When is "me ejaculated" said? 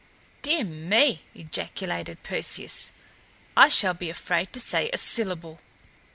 0.63-2.23